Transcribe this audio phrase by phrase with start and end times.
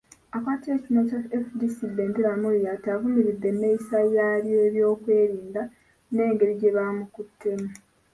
[0.35, 5.61] Akwatidde ekibiina kya FDC bbendera, Amuriat, avumiridde enneeyisa y'abeebyokwerinda
[6.13, 7.67] n'engeri gye bamukuttemu.